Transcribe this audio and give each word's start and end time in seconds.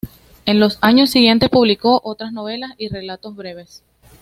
En 0.47 0.59
los 0.59 0.79
años 0.81 1.11
siguientes 1.11 1.51
publicó 1.51 2.01
otras 2.03 2.33
novelas 2.33 2.71
y 2.79 2.87
relatos 2.89 3.35
breves. 3.35 3.83